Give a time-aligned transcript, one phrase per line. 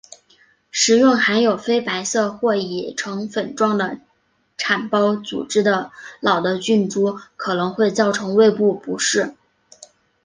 [0.71, 3.99] 食用含有非白色或已成粉状的
[4.57, 9.35] 产孢组织的老的菌株可能会造成胃部不适。